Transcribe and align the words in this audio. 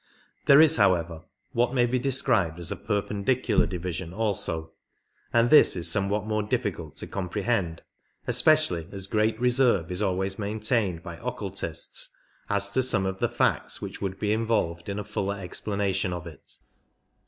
There 0.45 0.59
is, 0.61 0.77
however, 0.77 1.25
what 1.51 1.75
may 1.75 1.85
be 1.85 1.99
described 1.99 2.57
as 2.57 2.71
a 2.71 2.75
perpen 2.75 3.23
dicular 3.23 3.69
division 3.69 4.15
also, 4.15 4.71
and 5.31 5.51
this 5.51 5.75
is 5.75 5.91
somewhat 5.91 6.25
more 6.25 6.41
difficult 6.41 6.95
to 6.95 7.05
comprehend, 7.07 7.83
especially 8.25 8.87
as 8.91 9.05
great 9.05 9.39
reserve 9.39 9.91
is 9.91 10.01
always 10.01 10.39
maintained 10.39 11.03
by 11.03 11.17
occultists 11.21 12.09
as 12.49 12.71
to 12.71 12.81
some 12.81 13.05
of 13.05 13.19
the 13.19 13.29
facts 13.29 13.79
which 13.79 14.01
would 14.01 14.17
be 14.19 14.33
in 14.33 14.47
volved 14.47 14.89
in 14.89 14.97
a 14.97 15.03
fuller 15.03 15.37
explanation 15.39 16.13
of 16.13 16.25
it. 16.25 16.57